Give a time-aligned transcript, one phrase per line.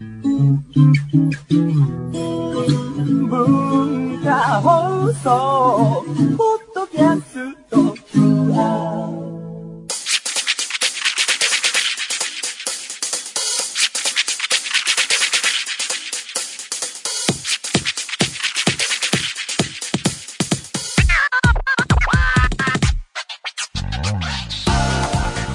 [0.00, 0.10] 文
[4.24, 6.04] 化放送
[6.36, 7.94] ポッドキャスト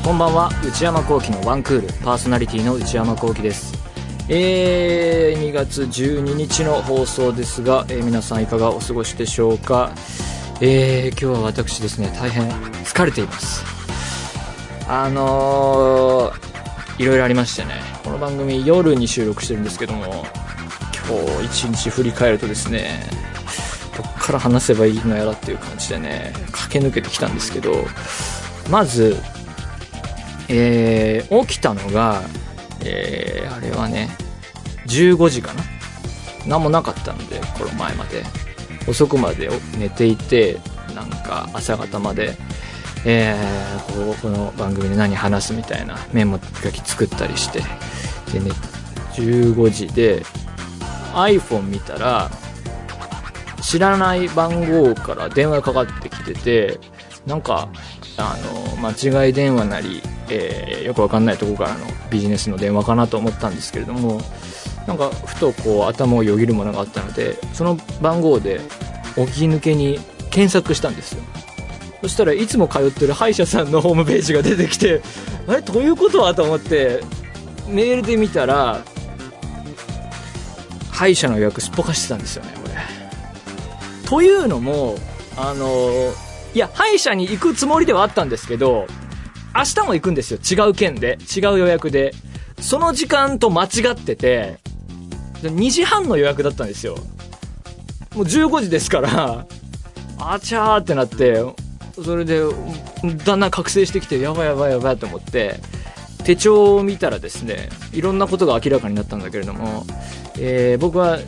[0.05, 0.49] こんばんは。
[0.65, 1.87] 内山聖輝のワンクール。
[2.03, 3.78] パーソナリティの内山聖輝です。
[4.31, 9.91] えー、2月12日の放送ですが、えー皆さんいかがお過ごしでしょうか？
[10.61, 12.47] えー、今日は私ですね大変
[12.83, 13.65] 疲れています。
[14.87, 20.25] あのー、いろいろありましてねこの番組夜に収録してるんですけども
[21.09, 23.01] 今日一日振り返るとですね
[23.97, 27.73] どっから話せばいいのやらっていう感じでね駆け抜けてきたんですけど
[28.69, 29.17] まず
[30.49, 32.21] えー起きたのが、
[32.83, 34.09] えーあれはね、
[34.87, 35.63] 15時かな？
[36.47, 38.23] 何もなかったので、この前まで。
[38.87, 40.57] 遅くまで寝ていて、
[40.95, 42.35] なんか朝方まで、
[43.05, 47.59] えーここの番組で何話すみたいなメモ書き作ったりして。
[48.31, 48.51] でね、
[49.13, 50.23] 15時で
[51.13, 52.31] iPhone 見たら、
[53.61, 56.79] 知らない番号から電話かかってきてて、
[57.27, 57.69] なんか、
[58.17, 58.35] あ
[58.77, 64.21] の、間違い電話なり、えーよくわかんないとこからのビジネスの電話かなと思ったんですけれども、
[64.87, 68.61] なんか、ふとこう頭をよぎるものがあったので、その番号で
[69.15, 69.99] 起き抜けに
[70.31, 71.23] 検索したんですよ。
[72.01, 75.01] そしたらいつも通ってる歯医者さんのホームページが出てきて、
[75.47, 75.61] あれ？
[75.61, 76.21] どういうこと？
[76.21, 77.01] はと思って、
[77.67, 78.81] メールで見たら、
[80.91, 82.75] 歯医者の予約すっぽかしてたんですよね、これ。
[84.07, 84.95] というのも、
[85.37, 85.67] あの、
[86.53, 88.87] いや、歯医者に行くつもりではあったんですけど、
[89.59, 90.39] 明日も行くんですよ。
[90.39, 91.17] 違う県で。
[91.35, 92.13] 違う予約で。
[92.61, 94.57] その時間と間違ってて、
[95.41, 96.95] 2時半の予約だったんですよ。
[98.15, 99.45] もう15時ですから、
[100.17, 101.43] あちゃーってなって、
[102.03, 102.41] それで、
[103.25, 105.59] だんだん覚醒してきて、やばいやばいやばいと思って、
[106.23, 109.85] 手帳を見たらですね、いろんなことが明らかになったんだけれども、
[110.37, 111.19] えー僕は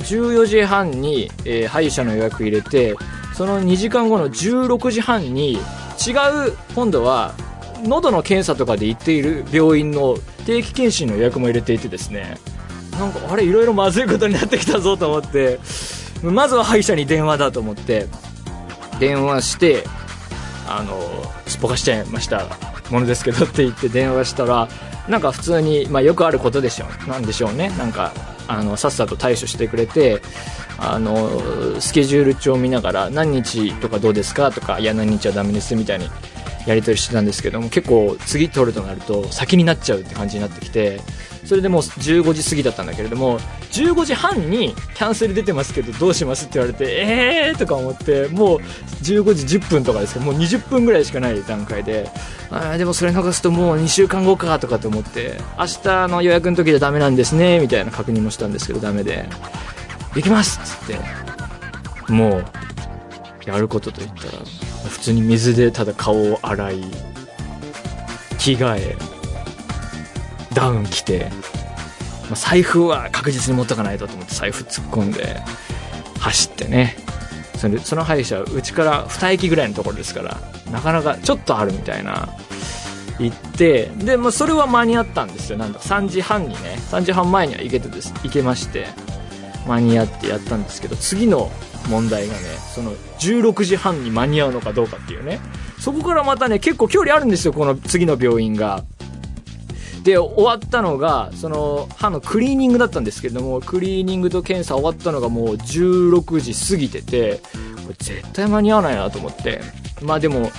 [0.00, 2.96] 14時半に、えー歯医者の予約入れて、
[3.34, 5.60] その2時間後の16時半に、違う、
[6.74, 7.34] 今度は、
[7.84, 10.16] 喉の検査とかで行っている病院の
[10.46, 12.38] 定期検診の予約も入れていてですね、
[12.98, 15.58] なんか、あれ、いろいろまずいことになってきたぞと思って、
[16.22, 18.06] まずは歯医者に電話だと思って、
[18.98, 19.84] 電話して、
[20.68, 20.98] あの、
[21.46, 22.46] すっぽかしちゃいました
[22.90, 24.68] ものですけどって言って電話したら、
[25.08, 27.08] なんか普通に、まあよくあることでしょう。
[27.08, 27.68] なんでしょうね。
[27.78, 28.12] なんか、
[28.48, 30.22] あの、さっさと対処してくれて、
[30.78, 36.10] あの、スケジュール帳を見ながら、何日とかどうですかとか、いや、何日はダメですみたいに
[36.66, 41.00] やり取りしてたんですけども、結構次取るとなると先になっちゃうって感じになってきて、
[41.44, 43.38] それでもう15時過ぎだったんだけれども、
[43.70, 52.10] 15時半にキャンセル出てますけどどうしますって言われて、えーとか思って、もう15時10分とかですけど、もう20分ぐらいしかない段階で、
[52.50, 59.28] あでもそれ逃すともう2週間後かとかと思って、明日の予約の時でダメなんですね、みたいな確認もしたんですけどダメで、
[60.16, 60.96] 行きますっつっ
[62.08, 62.44] て、もう、
[63.46, 64.42] やることといったら、
[64.88, 66.84] 普通に水でただ顔を洗い、
[68.38, 68.96] 着替え、
[70.54, 71.30] ダウン着て、
[72.28, 75.40] まあ、財布は確実に持っとかないとと思って財布突っ込んで、
[76.18, 76.96] 走ってね。
[77.56, 82.28] それその歯医者うちから2駅ぐらいのところですから、なかなかちょっとあるみたいな。
[83.18, 85.56] 行って、で、まあ、それは間に合ったんですよ。
[85.56, 88.88] なんだ、3時半にね、3時半前には行けてです、行けまして、
[89.66, 91.50] 間に合ってやったんですけど、次の
[91.88, 92.40] 問題がね、
[92.74, 95.40] その16時半に間に合うのかどうかっていうね。
[95.78, 98.84] そこからまたね、結構距離あるんですよ、この次の病院が。
[100.02, 107.40] で、終わったのが、その歯のクリーニングだったんですけれども、クリーニングと検査終わったのがもう16時過ぎてて、
[107.82, 109.60] これ絶対間に合わないなと思って。
[110.02, 110.52] まあでも、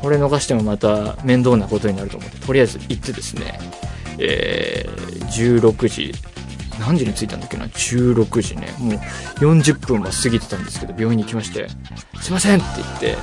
[0.00, 3.58] これ逃してもまた面倒なことになると思って、とりあえず行ってですね、
[4.18, 6.14] えー、16時、
[6.80, 8.74] 何時に着いたんだっけな ?16 時ね。
[8.78, 8.98] もう
[9.38, 11.68] 40分は過ぎてたんですけど、病院に行きまして、
[12.20, 13.16] すいませんって言って、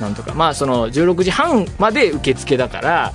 [0.00, 3.12] なんとか、まあその16時半まで受付だから、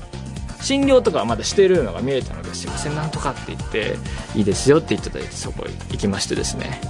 [0.61, 3.95] 診療とかはまだしてるのが見えたので、すいません、なんとかって言って、
[4.35, 6.81] いいですよって言っていただいて、そこへ行きましてですね。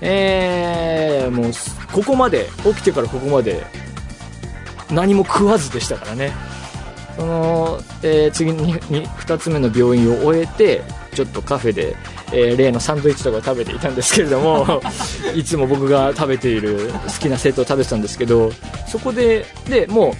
[0.00, 1.52] えー、もう、
[1.92, 3.66] ここまで、起きてからここまで、
[4.90, 6.32] 何も食わずでしたからね。
[7.16, 8.72] その、えー次にに
[9.08, 10.82] 2つ目の病院を終えて、
[11.18, 11.96] ちょっとカフェで、
[12.32, 14.80] えー例のサンドイッチとかを食べていたんですけれども、
[15.34, 18.52] いつも僕が食べている好きなセットを食べてたんですけど、
[18.86, 20.14] そこで、で、も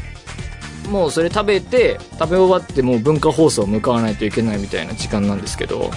[0.87, 5.93] う、もうそれ食べて、食べ終わってもう文化放送向かわないといけないみたいな時間なんですけど、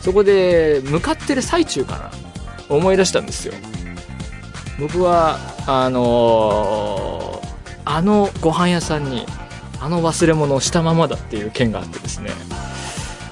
[0.00, 2.10] そこで向かってる最中かな
[2.68, 3.54] 思い出したんですよ。
[4.80, 7.48] 僕はあのー
[7.90, 9.24] あのご飯屋さんに
[9.80, 12.30] あの忘れ物をしたままだっていう件があってですね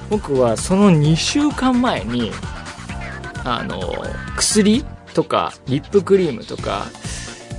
[0.09, 2.31] 僕はその2週間前に
[3.43, 3.79] あの
[4.35, 6.85] 薬とかリップクリームとか、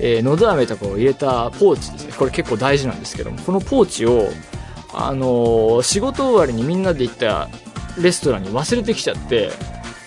[0.00, 2.12] えー、のど飴とかを入れたポーチですね。
[2.12, 4.28] これ結構大事なんですけどもこのポーチを
[4.92, 7.48] あの仕事終わりにみんなで行った
[8.00, 9.50] レストランに忘れてきちゃって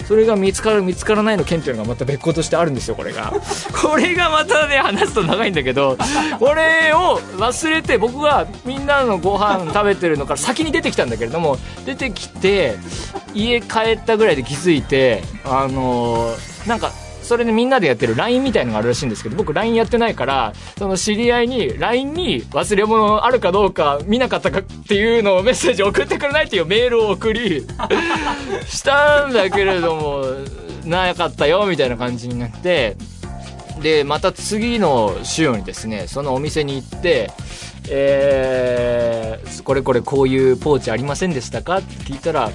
[0.07, 3.33] それが見つかる見つからないの件っていうのがまた別個としてあるんですよこれが。
[3.81, 5.97] これがまたね話すと長いんだけど
[6.39, 12.75] これを忘れて僕がみんなのご飯食べてるのから先に出てきたんだけれども出てきて
[13.33, 16.91] 家帰ったぐらいで気づいてあのーなんか
[17.31, 27.65] それでみんなでやってる LINE みたいのがあるらしいんですけど僕 LINE やってないからその知り合いに LINE に忘れ物あるかどうか見なかったかっていうのをメッセージ送ってくれないっていうメールを送り
[28.67, 30.25] したんだけれども
[30.83, 32.97] なかったよみたいな感じになって
[33.81, 37.31] でまた次の週にですねそのお店に行って
[37.89, 42.49] えーこれこれこういうポーチありませんでしたかって聞いたら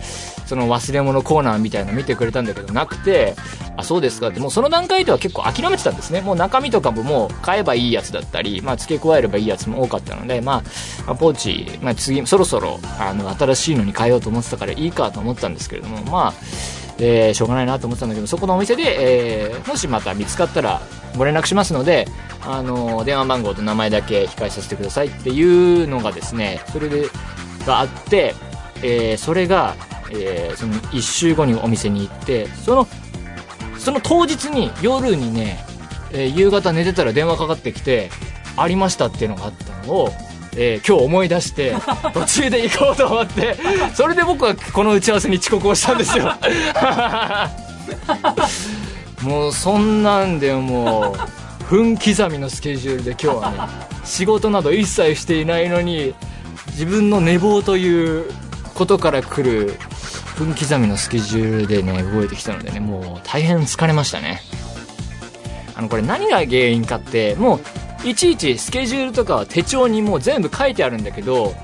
[0.46, 3.34] その忘れ物コーナーみたいなの見てくれたんだけどなくて
[3.76, 4.28] あそうですか。
[4.28, 6.20] ってもうその段階では結構諦めてたんですね。
[6.20, 10.62] もう中身とかももう買えばいいやつだったり、まあ、付け加えればいいやつも多かったので、まあ、
[11.06, 16.34] まあポーチ、まあ、次そろそろあの新しいのに変えようと思ってたからいいかと思ったんですけれどもまあ
[16.98, 20.80] えーしょうがないなと思ってたんだけどそこのお店で、えーもしまた見つかったら
[21.16, 22.06] ご連絡しますので、
[22.42, 25.42] あの電話番号と名前だけ控えさせてくださいってい
[25.84, 27.08] うのがですねそれで
[27.66, 28.34] があって、
[28.82, 29.74] えーそれが、
[30.12, 32.86] えーその1週後にお店に行ってその
[33.78, 35.58] その当日に夜にね、
[36.12, 38.10] えー夕方寝てたら電話かかってきて
[38.56, 40.10] ありましたっていうのがあったのを、
[40.56, 41.74] えー今日思い出して
[42.14, 43.56] 途中で行こうと思って
[43.94, 46.32] それで僕はこの打ち合わせに遅刻をしたんですよ。
[49.22, 51.18] もうそんなんでもう
[51.68, 53.58] 分刻みのスケジュールで今日はね
[54.04, 56.14] 仕事など一切していないのに
[56.68, 58.30] 自分の寝坊という
[58.74, 59.74] ことから来る
[60.36, 64.40] 分刻みのスケジュールでね動いてきたのでねもう大変疲れましたね。
[65.74, 67.60] あのこれ何が原因かっても
[68.04, 71.54] ういちいちスケジュールとかは手帳にもう全部書いてあるんだけど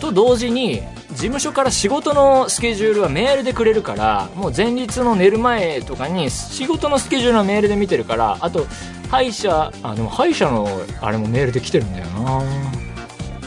[0.00, 0.82] と同時に
[1.16, 8.66] 事務所から仕事のスケジュールはメールでくれるからもう前日の寝る前とかに仕事のスケジュールはメールで見てるからあと
[9.10, 10.68] 歯医者あでも歯医者の
[11.00, 12.42] あれもメールで来てるんだよな。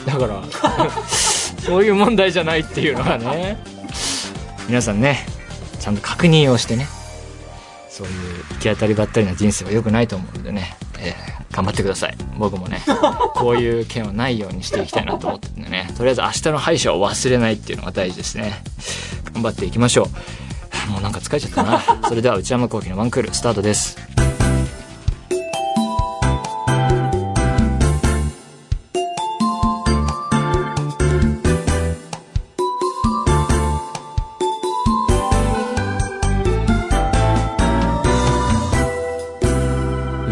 [0.04, 0.42] だから
[1.64, 3.62] そういう問題じゃないっていうのがね。
[4.66, 5.26] 皆さんね
[5.78, 6.88] ちゃんと確認をしてね。
[7.88, 12.16] そういう行き当たりばったりな人生は良くないと思うのでね、えー頑張ってください。
[12.38, 12.80] 僕もね
[13.34, 15.90] こういう件はないようにしていきたいなと思ってるんでね。
[15.96, 18.62] とりあえず明日の歯医者を忘れないっていうのが大事ですね。
[19.34, 20.04] 頑張っていきましょ
[20.88, 20.90] う。
[20.92, 22.08] もうなんか疲れちゃったな。
[22.08, 23.96] それでは内山昂輝のワンクールスタートです。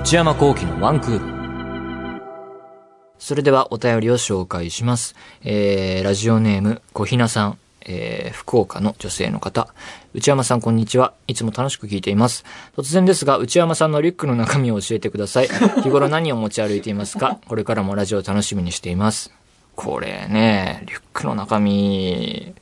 [0.09, 2.23] 内山昂輝のワンクール
[3.19, 5.15] それではお便りを紹介します。
[5.45, 7.59] えー、ラジオネーム、小ひなさん。
[7.83, 9.69] えー、福岡の女性の方。
[10.15, 11.13] 内山さんこんにちは。
[11.27, 12.47] いつも楽しく聞いています。
[12.75, 15.49] 突然ですが、内山さんのリュックの中身を教えてください。
[15.85, 17.39] 日頃何を持ち歩いていますか？
[17.47, 19.31] これからもラジオを楽しみにしています。
[19.77, 22.55] これね、リュックの中身、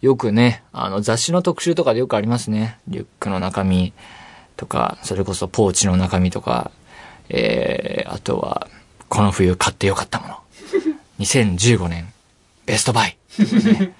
[0.00, 2.78] よくね、あの雑誌の特集とかでよくありますね。
[2.88, 3.92] リュックの中身
[4.56, 6.70] とか、それこそポーチの中身とか、
[7.28, 8.68] えー、あとは、
[9.08, 10.36] この冬買ってよかったもの。
[11.20, 12.12] 2015年、
[12.66, 13.16] ベストバイ。
[13.38, 13.92] ね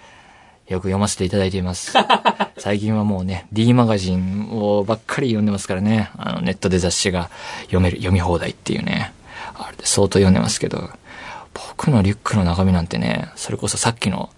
[0.68, 1.92] よく読ませていただいています。
[2.59, 6.11] 最近はもうね、D マガジンをばっかり読んでますからね。
[6.18, 7.30] あの、ネットで雑誌が
[7.62, 9.12] 読める、読み放題っていうね。
[9.54, 10.90] あれで相当読んでますけど、
[11.54, 14.30] 僕のリュックの中身なんてね、それこそさっきの、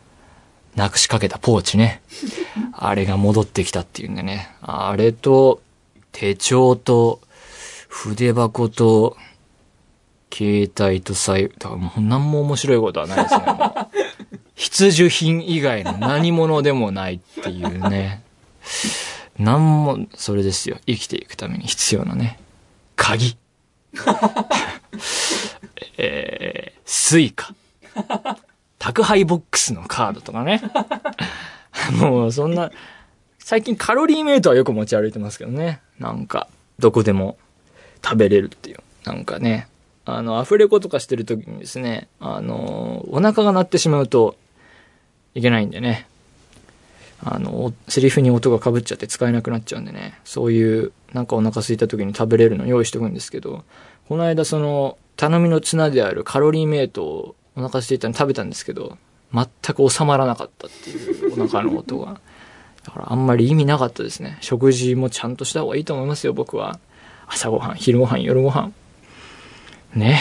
[0.77, 2.03] なくしかけたポーチね。
[2.77, 4.51] あれが戻ってきたっていうんでね。
[4.61, 5.63] あれと、
[6.13, 7.21] 手帳と、
[7.99, 9.17] 筆箱と、
[10.33, 13.45] 携帯と財布、だからもう何も面白いことはないですね。
[14.55, 18.23] 必需品以外の何物でもないっていうね。
[19.37, 20.79] 何も、それですよ。
[20.87, 22.39] 生きていくために必要なね。
[22.95, 23.37] 鍵。
[25.99, 27.53] えー、 Suica。
[28.79, 30.63] 宅配ボックスのカードとかね。
[31.99, 32.71] もうそんな、
[33.41, 35.81] 最近カロリーメイトはよく持ち歩いてますけどね。
[35.99, 36.47] なんか、
[36.79, 37.39] どこでも
[38.03, 38.79] 食べれるっていう。
[39.05, 39.69] なんかね、
[40.05, 44.37] あの、アフレコとかしてる時にですね、あの、お腹が鳴ってしまうと
[45.35, 46.07] いけないんでね。
[47.21, 53.65] あの、セリフに音が被っちゃって使えなくなっちゃうんでね、そういう、なんかお腹空いた時に食べれるの用意しとくんですけど、
[54.09, 58.97] この間その、頼みの綱であるカロリーメイトをお腹空いたの食べたんですけど、
[59.35, 62.21] 全く収まらなかったっていうお腹の音が。
[62.85, 64.39] だからあんまり意味なかったですね。
[64.41, 66.79] 食事もちゃんとした方がいいと思いますよ、僕は。
[67.29, 68.75] 朝ごはん、昼ごはん、夜ごはん。
[69.95, 70.21] ね。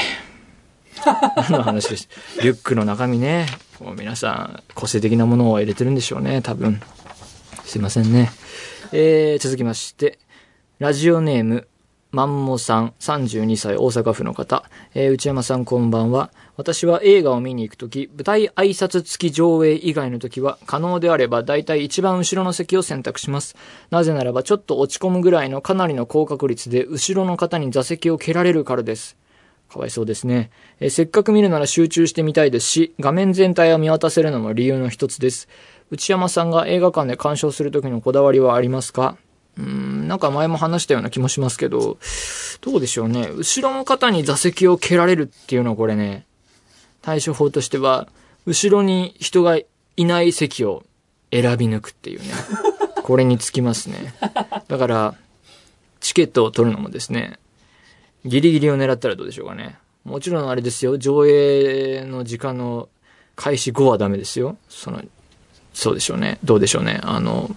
[1.36, 2.10] 何の話です？
[2.42, 3.48] リュックの中身ね。
[3.80, 6.82] こう皆さん、個性的なものを入れてるんでしょうね、多分。
[7.64, 8.32] すいませんね。
[8.92, 10.20] えー、続きまして、
[10.80, 11.68] ラジオネーム、
[12.12, 14.64] マンモさん、32歳、大阪府の方。
[14.94, 16.32] えー、内山さんこんばんは。
[16.58, 23.56] 私は映画を見に行くとき、舞台挨拶付き上映以外のときは、可能であれば大体一番後ろの席を選択します。
[23.92, 29.16] なぜならば、ちょっと落ち込むぐらいのかなりの高確率で、後ろの方に座席を蹴られるからです。
[29.72, 30.50] かわいそうですね、
[30.80, 35.48] えせっかく見るなら集中してみたいですし、画面全体を見渡せるのも理由の一つです。
[35.92, 39.18] 内山さんが映画館で鑑賞するときのこだわりはありますか？
[39.58, 41.98] うーん、なんか前も話したような気もしますけど、
[42.62, 43.30] どうでしょうね。
[43.36, 46.26] 後ろの方に座席を蹴られるっていうのはこれね、
[47.08, 48.10] 対処法としては、
[48.46, 49.66] 後ろに人がい
[50.04, 50.84] ない席を
[51.32, 52.26] 選び抜くっていうね。
[53.02, 54.14] これにつきますね。
[54.68, 55.16] だから、
[56.02, 57.40] チケットを取るのもですね、
[58.26, 59.78] ギリギリを狙ったらどうでしょうかね。
[60.04, 62.90] もちろんあれですよ、上映の時間の
[63.38, 64.58] 開始後はダメですよ。
[64.68, 65.02] その、
[65.74, 66.40] そうでしょうね。
[66.44, 67.00] どうでしょうね。
[67.04, 67.56] あの、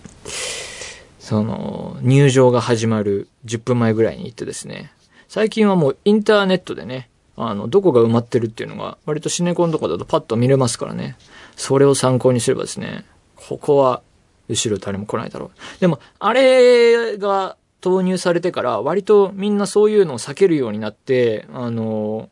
[1.18, 4.92] その、入場が始まる10分前ぐらいに行ってですね、
[5.26, 7.09] 最近はもうインターネットでね、
[7.48, 11.16] あの、どこが埋まってるっていうのが、割とシネコンとかだとパッと見れますからね。
[11.56, 13.04] それを参考にすればですね、
[13.36, 14.02] ここは、
[14.48, 15.80] 後ろ誰も来ないだろう。
[15.80, 22.28] でも、あれが投入されてから、割とみんなそういうのを避けるようになって、あの、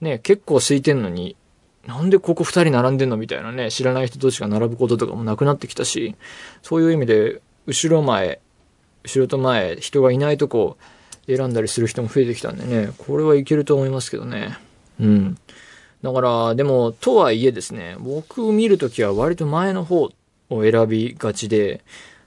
[0.00, 1.36] ね、結構空いてんのに、
[1.86, 6.16] なんでここ二人並んでんのみたいなね、知らない人同士が並ぶこととかもなくなってきたし、
[6.62, 8.40] そういう意味で、後ろ前、
[9.04, 10.76] 後ろと前、人がいないとこ
[11.26, 14.58] 選んだりする人も増えてきたんでね、これはいけると思いますけどね。
[15.00, 15.38] うん。
[16.02, 20.10] だから、でも、とはいえですね、僕を見るときは割と前の方
[20.50, 21.82] を選びがちで、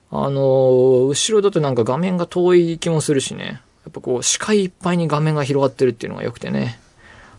[0.10, 6.80] あの、後ろだとなんか画面が遠い気もするしね、やっぱこう、視界いっぱいに画面が広がってるっていうのが良くてね。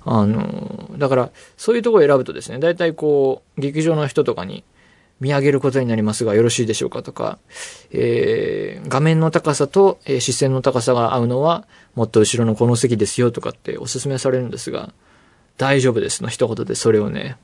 [0.04, 4.64] あの、だから、そういうとこを選ぶとですね、大体こう、劇場の人とかに、
[5.20, 7.38] 見上げることになりますがよろしいでしょうかとか、
[7.90, 14.92] えー、画面の高さと、えー視線の高さが合うのは、もっと後ろのこの席ですよとかってお勧めされるんですが、
[15.56, 17.36] 大丈夫ですの一言でそれをね、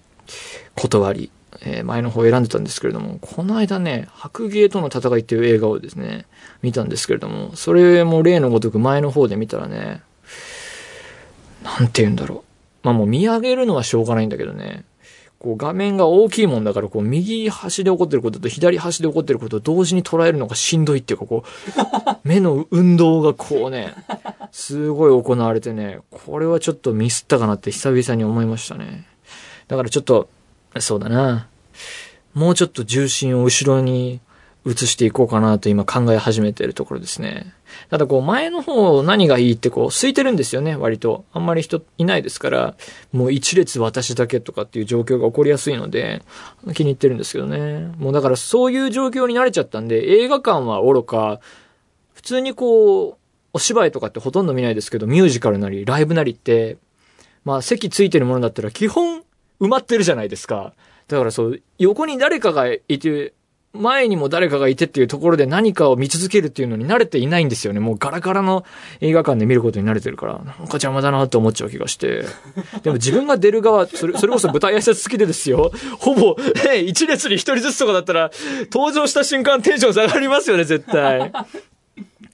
[0.77, 1.31] 断り、
[1.63, 6.27] えー前の方を選んでたんですけれども、この間ね、白芸との戦いっていう映画をですね、
[6.63, 10.03] 見たんですけれども、それも例のごとく前の方で見たらね、
[11.65, 12.45] なんて言うんだろ
[12.83, 12.87] う。
[12.87, 14.85] まあもう見上げるのはしょうがないんだけどね、
[15.45, 23.93] こう画面が大きいもんだから、こう右端で起こってることと左端で起こってることを同時に捉えるのがしんどいっていうか、こう、 目の運動がこうね、
[24.53, 29.07] すごい行われてね、これはちょっとミスったかなって久々に思いましたね。
[29.69, 30.31] だからちょっと、
[30.79, 31.47] そうだな。
[32.33, 34.21] もうちょっと重心を後ろに
[34.67, 37.53] 移していこうかなと今考え始めてるところですね。
[37.91, 41.25] ただこう前の方何がいいってこう空いてるんですよね、割と。
[41.33, 42.75] あんまり人いないですから、
[43.13, 46.23] もう一列私だけとかっていう状況が起こりやすいので、
[46.75, 47.93] 気に入ってるんですけどね。
[47.99, 51.41] もうだからそういう状況に慣れちゃったんで、映画館は愚か、
[52.15, 53.17] 普通にこう、
[53.53, 56.79] お芝居とかってほとんど見ないですけど、ミュージカルなり、ライブなりって、
[57.45, 59.23] まあ席ついてるものだったら基本
[59.61, 60.73] 埋まってるじゃないですか。
[61.09, 63.35] だからそう、横に誰かがいて、
[63.75, 67.81] 前にも誰かがいてっていうところで何かを見続けるっていうのに慣れていないんですよね。
[67.81, 68.65] もうガラガラの
[69.01, 72.25] 映画館で見ることに慣れてるから、なんか邪魔だなって思っちゃう気がして。
[72.83, 75.73] でも自分が出る側、それ、それこそ舞台挨拶好きでですよ。
[75.99, 78.31] ほぼ、ね、一列に一人ずつとかだったら、
[78.73, 81.33] 登場した瞬間テンション下がりますよね、絶対。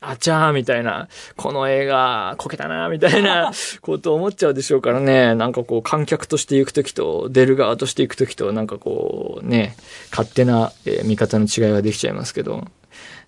[0.03, 3.53] あちゃーみたいな、この映画、こけたな、みたいな
[3.83, 5.35] こと思っちゃうでしょうからね。
[5.35, 9.77] なんかこう、観客として行くときと、出る側として行くときと、なんかこう、ね、
[10.11, 12.65] 勝手な、えー見方の違いができちゃいますけど。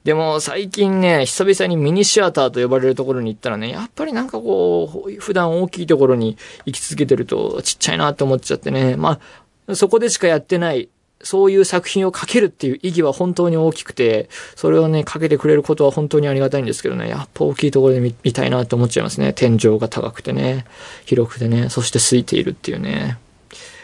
[0.04, 8.96] でも最近ね、久々にミニシアターと呼ばれるところに行ったらね、やっぱりなんかこう、普段大きいところに行き続けてるとちっちゃいなって思っちゃってね。
[8.96, 9.20] ま
[9.68, 10.88] あ、そこでしかやってない、
[11.22, 19.32] そういう作品をかけるっていう意義は本当に大きくて、それをね、かけてくれることは本当にありがたいんですけどね、やっぱ大きいところで見見たいなって思っちゃいますね。
[19.32, 20.64] 天井が高くてね、
[21.04, 23.18] 広くてね、そして空いているっていうね。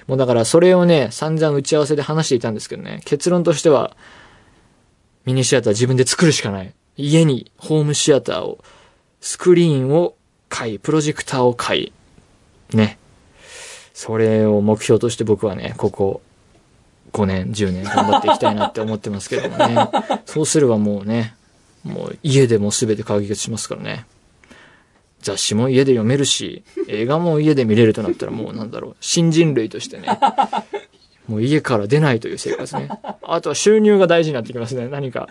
[0.07, 3.97] もうだからそれをね、散々打ち合わせで話していたんですけどね、結論としては、
[5.27, 6.73] ミニシアター自分で作るしかない。
[6.97, 8.59] 家にホームシアターを、
[9.21, 10.15] スクリーンを
[10.49, 11.93] 買い、プロジェクターを買い、
[12.75, 12.99] ね。
[13.93, 16.23] それを目標として僕はね、ここ、
[17.13, 19.89] 5年、10年頑張っていきたいなって思ってますけどもね。
[20.27, 21.35] そうすればもうね、
[21.85, 24.07] もう家でも全て解決しますからね。
[25.21, 30.09] 雑誌も家で読めるし、映画も家で見れるとなったらもうなんだろう、新人類としてね、
[31.27, 32.89] もう家から出ないという生活ね。
[33.23, 34.89] あとは収入が大事になってきますね。
[34.89, 35.29] 何か、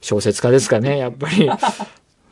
[0.00, 1.50] 小説家ですかね、やっぱり。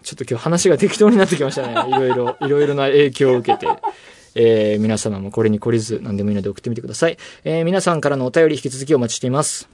[0.02, 1.74] ちょっと今日話が適当になってきましたね。
[1.88, 3.68] いろいろ、いろいろな影響を受けて。
[4.34, 7.18] えー、皆様もこれに懲りず何でもいいので送ってみてください。
[7.44, 9.68] えー、皆さんからのお便り引き続きお待ちしています。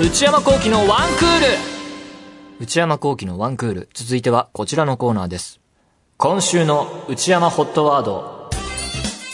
[0.00, 1.46] 内山幸喜のワンクール
[2.60, 3.88] 内山幸喜のワンクール。
[3.94, 5.60] 続いてはこちらのコーナーです。
[6.16, 8.50] 今週の内山ホットワード。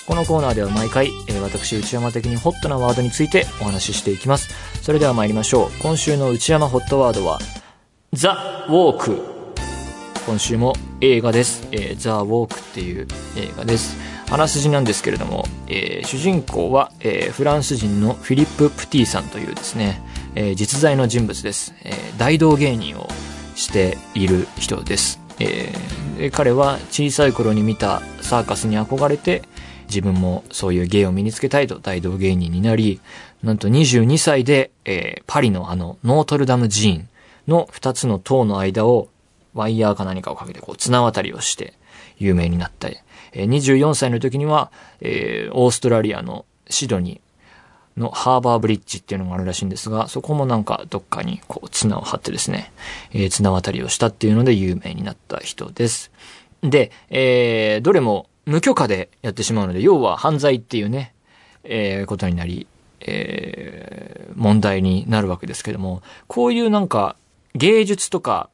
[0.06, 4.50] このコーナーでは毎回、えー私内山的にホットなワードについてお話ししていきます。
[4.82, 5.70] それでは参りましょう。
[5.82, 7.38] 今週の内山ホットワードは、
[8.12, 9.22] ザ・ウォーク。
[10.26, 11.68] 今週も映画です。
[11.70, 13.96] えー、ザ・ウォークっていう映画です。
[14.28, 20.02] あらすじなんですけれども、えー主人公は、えーフランス人のフィリップ・プティさんというですね、
[20.34, 21.72] えー実在の人物です。
[21.84, 23.06] えー大道芸人を
[23.54, 25.20] している人です。
[25.38, 29.42] えー彼は小さい頃に見たサーカスに憧れて、
[29.86, 33.00] 自分もそういう芸を身につけたいと大道芸人になり、
[33.44, 37.08] なんと22歳で、えーパリのあのノートルダム寺院
[37.48, 39.08] の2つの塔の間を
[39.54, 41.74] ワイヤーか何かをかけてこう綱渡りをして
[42.18, 42.88] 有名になった。
[43.32, 44.70] え24歳の時には、
[45.00, 52.72] えーオーストラリアのシドニーのハーバーブリッジっていうのがあるらしいんですが、そこもなんかどっかにこう綱を張ってですね、
[53.12, 56.10] えー綱渡りをしたっていうので有名になった人です。
[56.62, 61.14] で、えーどれも無許可でやってしまうので、要は犯罪っていうね、
[61.64, 62.66] えーことになり、
[63.00, 67.16] えー問題になるわけですけども、こういうなんか
[67.54, 68.50] 芸術とか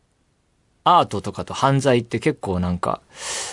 [0.87, 3.01] アートとかと犯罪って結構なんか、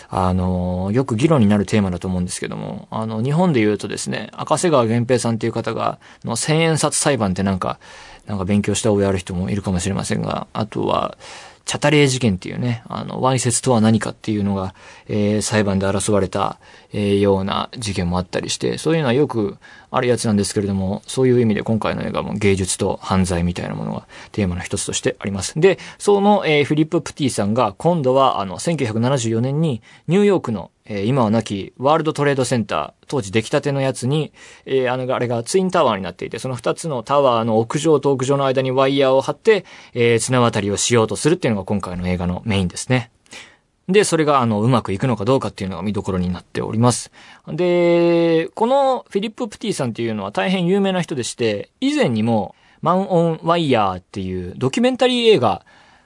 [0.09, 7.79] あのよく議論になるテーマだと思うんですけども、あの、日本で言うとですね、赤瀬川源平さんっていう方が、の千円札裁判ってなんか、
[8.27, 11.17] なんか勉強した覚えある人もいるかもしれませんが、あとは、
[11.65, 14.75] チャタレー事件っていうね、あの、わいせつとは何かっていうのが、
[15.07, 16.59] えー裁判で争われた、
[16.93, 19.57] えーような事件もあったりして、そういうのはよく
[19.91, 25.59] あるやつなんですけれども、そういう意味で今回の映画も芸術と犯罪みたいなものがテーマの一つとしてあります。
[25.59, 34.31] で、その、えーフィリップ・プティさんが今度は、あの、1974年にニューヨークの、えー今はなきワールドトレードセンター、当時出来たてのやつに、
[34.65, 43.09] えーあの、あれがツインタワーになっていて、その二つのタワーの屋上と屋上の間にワイヤーを張って、えー綱渡りをしようとするっていうのが今回の映画のメインですね。
[43.89, 47.11] で、それが、あの、うまくいくのかどうかっていうのが見どころになっております。
[47.47, 55.65] で、このフィリップ・プティさんっていうのは大変有名な人でして、以前にも、マン・オン・ワイヤーっていうドキュメンタリー映画、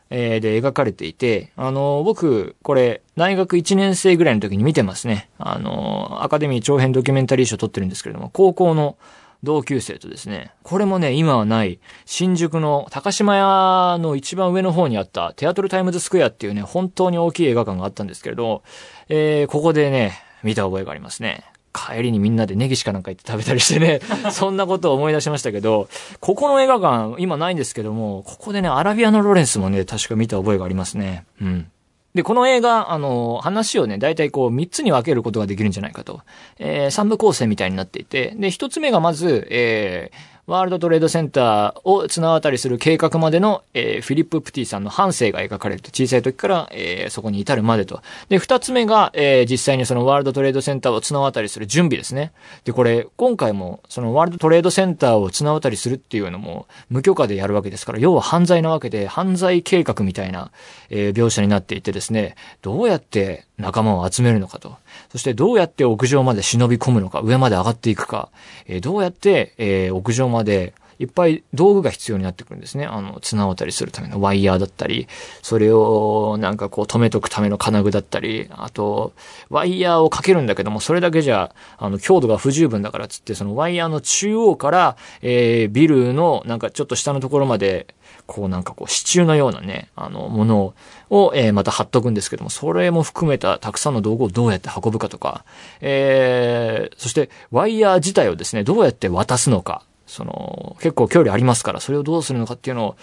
[0.10, 5.30] えで描かれていて、あの、僕、これ、大学1年生ぐらいの時に見てますね。
[5.38, 8.96] あの、アカデミー長編ドキュメンタリー賞取ってるんですけれども、高校の
[9.44, 18.64] 同級生とですね、これもね、今はない、新宿の高島屋の一番上の方にあった、テアトルタイムズスクエアっていうね、本当に大きい映画館があったんですけれど、
[19.10, 21.44] えーここでね、見た覚えがありますね。
[21.74, 24.00] 帰りにみんなでネギしかなんか行って食べたりしてね、
[24.32, 25.88] そんなことを思い出しましたけど、
[26.20, 31.26] ここの映画館、今ないんですけども、ここでね、アラビアのロレンスもね、確か見た覚えがありますね。
[31.40, 31.72] うん。
[32.18, 36.22] で、この映画、あの、話をね、大体こう、3つに分けることができるんじゃないかと。
[36.58, 45.90] えー、3部構成みたいになっていて、で、1つ目がまず、えー、ワールドトレードセンターを綱渡りする計画までの、えーフィリップ・プティさんの半生が描かれると。
[45.90, 48.02] 小さい時から、えーそこに至るまでと。
[48.30, 52.32] で、二つ目が、えー実際にそのワールドトレードセンターを綱渡りする準備ですね。
[52.64, 60.52] で、これ、今回も、そのワールドトレードセンターを綱渡りするっていうのも、無許可でやるわけですから、要は犯罪なわけで、犯罪計画みたいな、
[60.90, 64.78] えー描写になっていてですね、どうやって仲間を集めるのかと。
[65.12, 68.30] そしてどうやって屋上まで忍び込むのか、上まで上がっていくか、
[68.66, 72.86] えーどうやって、えー屋上までまでいっぱい道具が必要になってくるんですね。
[72.86, 75.08] あの、綱渡りするためのワイヤーだったり、
[75.42, 79.14] それをなんかこう止めとくための金具だったり、あと、
[79.50, 87.88] ワイヤーをかけるんだけども、それだけじゃ、あの、強度が不十分だからつって、そのワイヤーの中央から、えービルのなんかちょっと下のところまで、
[88.26, 90.74] こうなんかこう支柱のようなね、あの、もの
[91.10, 95.46] を、えーまた貼っとくんですけども、それも含めたたくさんの道具をどうやって運ぶかとか、
[95.82, 102.96] えー、そしてワイヤー自体をですね、どうやって渡すのか、その、結構距離ありますから、それをどうするのかっていうのを、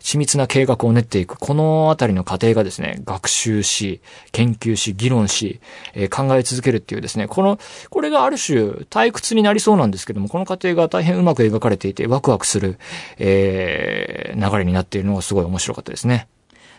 [0.00, 1.36] 緻密な計画を練っていく。
[1.38, 4.00] このあたりの過程がですね、学習し、
[4.32, 5.60] 研究し、議論し、
[5.94, 7.58] えー考え続けるっていうですね、この、
[7.90, 8.58] これがある種
[8.90, 12.78] 退屈になりそうなんですけども、この過程が大変うまく描かれていて、ワクワクする、
[13.18, 16.28] えー流れになっているのがすごい面白かったですね。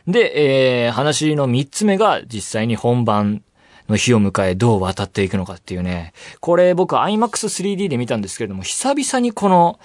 [0.07, 3.41] で、えー話の三つ目が実際に本番
[3.89, 6.13] の日を迎えどう渡っていくのかっていうね。
[6.39, 9.79] これ僕 IMAX3D で見たんですけれども、久々にこの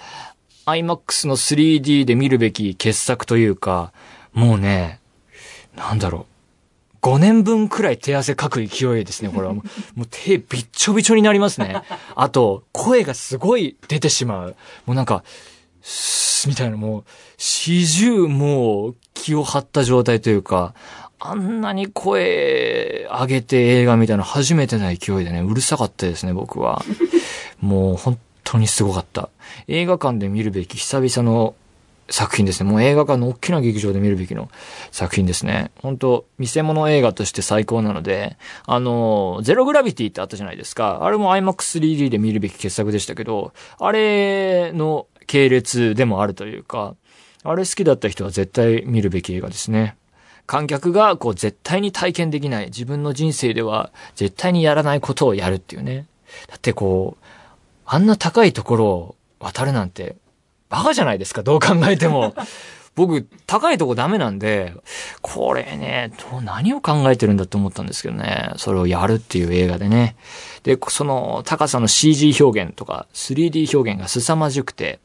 [0.65, 3.91] IMAX の 3D で見るべき傑作というか、
[4.33, 4.99] もうね、
[5.75, 6.35] なんだろう。
[7.01, 9.53] 5年分くらい手汗かく勢いですね、これは。
[9.53, 9.63] もう
[10.09, 11.83] 手びっちょびちょになりますね。
[12.15, 14.55] あと、声がすごい出てしまう。
[14.87, 15.23] もうなんか、
[15.83, 17.03] スみたいなもう、
[17.37, 20.73] 四十もう気を張った状態というか、
[21.29, 26.83] あんなに声上げて映画見たの初めてな勢いでね、うるさかったですね、僕は。
[27.61, 29.29] もう本当にすごかった。
[29.67, 31.55] 映画館で見るべき久々の
[32.09, 32.69] 作品ですね。
[32.69, 34.49] もう映画館の大きな劇場で見るべきの
[34.91, 35.71] 作品ですね。
[35.81, 40.99] 本当見せ物映画として最高なので、あの、ゼログラビティってあったじゃないですか。
[41.01, 46.95] あれも IMAX3D で見るべき傑作でしたけど、あれの系列でもあるというか、
[47.43, 49.95] あれ好きだった人は絶対見るべき映画ですね。
[50.45, 56.05] 観客がこう絶対に体験できない、自分の人生では絶対にやらないことをやるっていうね。
[56.47, 57.25] だってこう、
[57.85, 60.15] あんな高いところを渡るなんて
[60.69, 62.33] バカじゃないですか、どう考えても。
[62.95, 64.73] 僕、高いとこダメなんで、
[65.21, 68.51] これね、どう、何を考えてるんだと思ったんですけどね。
[68.55, 70.15] それをやるっていう映画でね。
[70.63, 74.99] で、その高さの CG 表現とか 3D 表現が凄まじくて、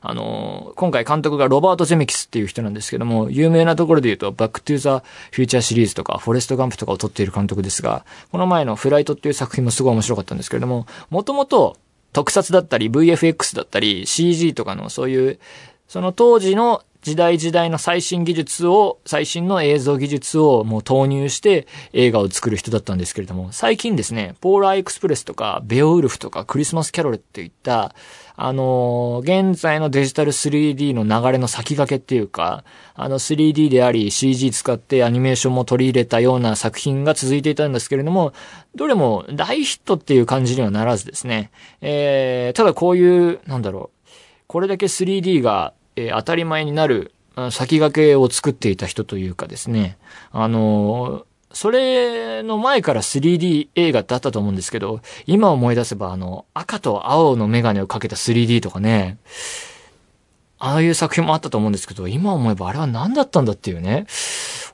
[0.00, 11.76] あの、今回監督がロバート・ゼメキスっていう人なんですけども、有名なところで言うと、バック・トゥ・ザ・フューチャーシリーズとか、フォレスト・ガンプとかを撮っている監督ですが、この前のフライトっていう作品もすごい面白かったんですけれども、もともと
[12.12, 15.38] 特撮だったり VFX だったり CG とかのそういう、
[15.88, 27.94] その当時の時代時代の最新技術を、最新の映像技術をもう投入して映画を作る人だったんですけれども、最近ですね、ポーラーエクスプレスとか、ベオウルフとか、クリスマスキャロルっていった、
[28.36, 32.64] あの、現在のデジタル 3D の流れの先駆けっていうか、
[32.94, 38.32] あの 3D であり CG 使ってアニメーションも取り入れたような作品が続いていたんですけれども、
[38.74, 44.10] どれも大ヒットっていう感じにはならずですね、えー、ただこういう、なんだろう、
[44.46, 47.12] これだけ 3D がえー、当たり前になる
[47.50, 49.96] 先駆けを作っていた人というかですね、
[50.32, 59.18] あのそれの前から 3D 映画ってあったと思うんですけど、今思い出せばあの、赤と青のメガネをかけた 3D とかね、
[60.58, 64.06] ああいう作品もあったと思うんですけど、今思えばあれは何だったんだっていうね。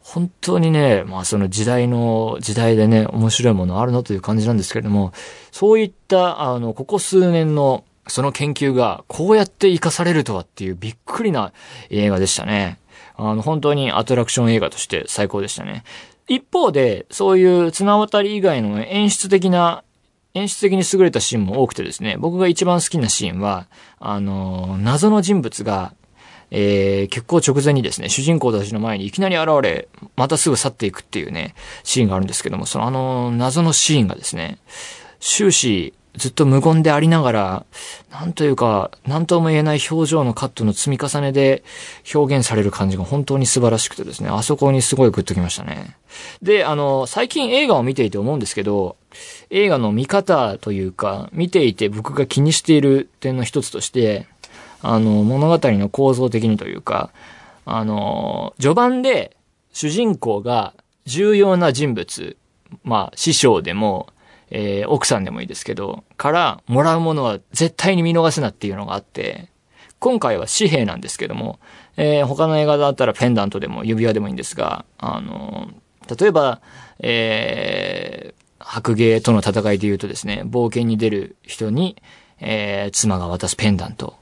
[0.02, 5.12] 本当にね、まあその時代の、時代でね、面白いものあるのという感じなんですけれども、
[5.50, 11.52] そういった、あの、ここ数年のその研究がこうやって活かされるとはっていうびっくりな
[11.90, 12.78] 映画でしたね。
[13.16, 15.84] あの、本当にアトラクション映画として最高でしたね。
[16.28, 19.82] 一方で、そういう綱渡り以外の演出的な、
[20.34, 23.66] 演出的に優れたシーンも多くてですね、僕が一番好きなシーンは、
[23.98, 25.94] あの、謎の人物が、
[26.50, 34.58] えー、結構直前にですね、主人公たちの前にいきなり現れ、またすぐ去っていくっていうね、シーンがあるんですけども、そのあの、謎のシーンがですね、
[35.20, 37.66] 終始、ずっと無言でありながら、
[38.10, 41.62] なんというか、なんとも言えない表情のカットの積み重ねで
[42.12, 45.96] 表現される感じが本当に素晴らしくてですね、あそこにすごいグッときましたね。
[46.42, 48.96] で、あの、最近映画を見ていて思うんですけど、
[49.50, 54.26] 映画の見方というか、見ていて僕が気にしている点の一つとして、
[54.82, 57.10] あの、物語の構造的にというか、
[57.64, 59.36] あの、序盤で
[59.72, 62.36] 主人公が重要な人物、
[62.82, 64.08] まあ、師匠でも、
[64.50, 69.48] えー、奥さんでもいいですけど、からもらうものは絶対に見逃すなっていうのがあって、
[69.98, 71.58] 今回は紙幣なんですけども、
[71.96, 76.60] えー、他の映画だったらペンダントでも指輪でもいいんですが、あのー、例えば、
[77.00, 82.00] えー、白芸との戦いで言うとですね、冒険に出る人に、
[82.40, 84.14] えー、妻が渡すペンダント、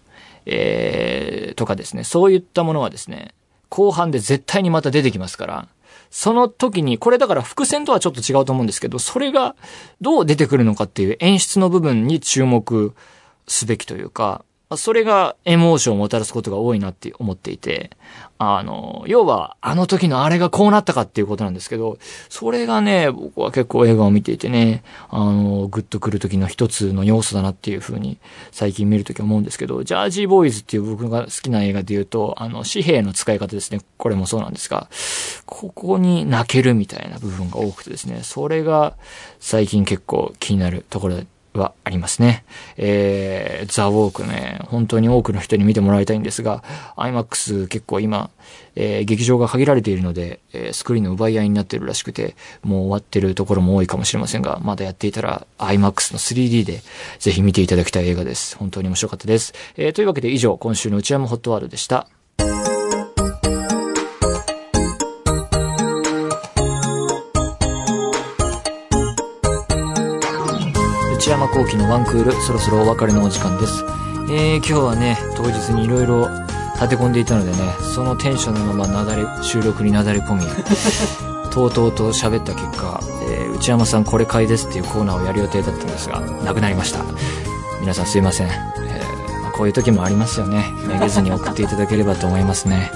[0.47, 3.35] えー、とかですね、そういったものはですね、
[3.69, 5.69] 後半で絶対にまた出てきますから、
[6.11, 9.55] その時に、これだから伏線とはちょっと違うと思うんですけど、それが
[10.01, 12.95] どう出てくるのかっていう演出の部分に注目
[13.47, 17.91] すべきというか、それがエモーションをもたらすことが多いなって思っていて、
[18.39, 21.99] あの、要は、あの時のあれがこうなったかっていうことなんですけど、
[22.29, 28.19] それがね、僕は結構映画を見ていてね、あの、グッとくる時の一つの要素だなっていうふうに、
[28.51, 33.81] 最近見るとき思うんですけど、ジャージーボーイズっていう僕が好きな映画で言うと、あの、紙幣の使い方ですね。
[33.99, 34.89] これもそうなんですが、
[35.47, 38.95] ここに泣けるみたいな部分が多くてですね、それが
[39.39, 41.21] 最近結構気になるところ
[41.57, 42.45] はありますね。
[42.77, 46.63] えー、ザ・ウォークね、本当に多くの人に見てもらいたいんですが、
[46.97, 48.31] IMAX 結構今、
[48.75, 56.83] えー、劇場が限られているので、えー、スクリーンの奪い合いになってるらしくて、もう終わってるところも多いかもしれませんが、まだやっていたら IMAX の 3D で
[57.19, 58.57] ぜひ見ていただきたい映画です。
[58.57, 59.55] 本当に面白かったです。
[59.77, 62.09] えー、というわけで以上、今週の内山ホットワードでした。
[71.87, 73.85] のワンクール、そろそろお別れのお時間です。
[74.29, 76.29] えー、今日はね、当日にいろいろ
[76.75, 77.59] 立て込んでいたのでね、
[77.95, 80.43] そのテンションのままなだれ、収録になだれ込み、
[81.51, 87.01] とうとうと喋った結果、えー、内山さんこれ買いですっていうコーナーをやる予定だったんですが、なくなりました。
[87.81, 88.49] 皆さんすいません。
[88.49, 90.75] えーまあこういう時もありますよね。
[90.89, 92.91] めげずに送っていただければと思いますね。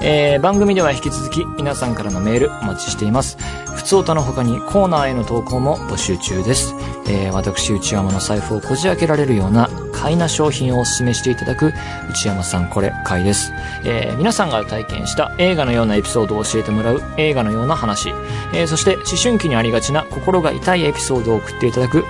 [0.00, 3.38] えー番組では引き続き皆さんからのメールお待ちしています。
[3.76, 6.74] 普通歌の他にコーナーへの投稿も募集中です。
[7.06, 11.72] えー私内山の財布をこじ開けられるような買いな商品をお勧めしていただく
[12.10, 13.52] 内山さんこれ買いです。
[13.84, 18.10] えー皆さんが体験した映画のようなエピソードを教えてもらう映画のような話。
[18.54, 22.04] えーそして思春期にありがちな心が痛いエピソードを送っていただく思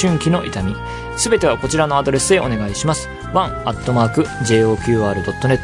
[0.00, 0.76] 春期の痛み。
[1.16, 3.08] すべてはこちらのアドレスへお願いします。
[3.34, 5.58] one.joqr.net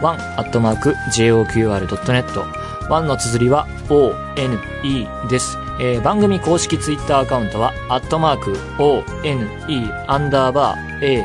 [0.00, 5.58] one.joqr.net ワンの綴りは one です。
[5.80, 11.24] えー番組公式ツイッターアカウントは、アットマーク one アンダーバー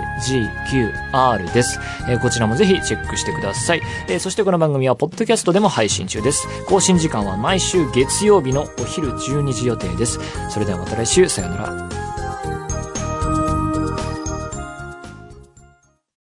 [1.12, 1.80] agqr です。
[2.08, 3.82] えーこちらもぜひチェックしてください。
[4.08, 6.48] えーそしてこの番組はポッドキャストでも配信中です。
[6.65, 10.19] 更新時間は毎週月曜日のお昼12時予定です。
[10.50, 12.09] それではまた来週、さよなら。